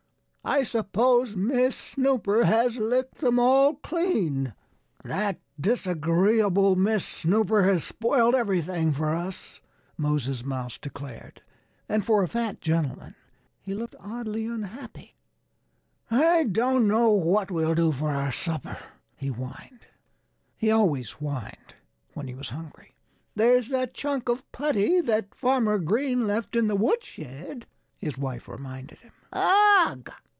I 0.43 0.63
suppose 0.63 1.35
Miss 1.35 1.75
Snooper 1.75 2.45
has 2.45 2.75
licked 2.77 3.19
them 3.19 3.37
all 3.37 3.75
clean." 3.75 4.55
"That 5.03 5.39
disagreeable 5.59 6.75
Miss 6.75 7.05
Snooper 7.05 7.61
has 7.61 7.83
spoiled 7.83 8.33
everything 8.33 8.91
for 8.91 9.13
us," 9.15 9.61
Moses 9.99 10.43
Mouse 10.43 10.79
declared. 10.79 11.43
And 11.87 12.03
for 12.03 12.23
a 12.23 12.27
fat 12.27 12.59
gentleman 12.59 13.13
he 13.61 13.75
looked 13.75 13.93
oddly 13.99 14.47
unhappy. 14.47 15.13
"I 16.09 16.45
don't 16.45 16.87
know 16.87 17.11
what 17.11 17.51
we'll 17.51 17.75
do 17.75 17.91
for 17.91 18.09
our 18.09 18.31
supper," 18.31 18.79
he 19.15 19.27
whined. 19.27 19.85
He 20.57 20.71
always 20.71 21.11
whined 21.11 21.75
when 22.15 22.27
he 22.27 22.33
was 22.33 22.49
hungry. 22.49 22.95
"There's 23.35 23.69
that 23.69 23.93
chunk 23.93 24.27
of 24.27 24.51
putty 24.51 25.01
that 25.01 25.35
Farmer 25.35 25.77
Green 25.77 26.25
left 26.25 26.55
in 26.55 26.65
the 26.67 26.75
woodshed," 26.75 27.67
his 27.99 28.17
wife 28.17 28.47
reminded 28.47 28.97
him. 28.97 29.11
"Ugh!" 29.33 30.09